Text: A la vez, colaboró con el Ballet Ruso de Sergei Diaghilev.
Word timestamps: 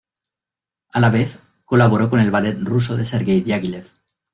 A 0.93 0.99
la 0.99 1.11
vez, 1.11 1.37
colaboró 1.63 2.09
con 2.09 2.19
el 2.19 2.31
Ballet 2.31 2.57
Ruso 2.61 2.97
de 2.97 3.05
Sergei 3.05 3.41
Diaghilev. 3.41 3.85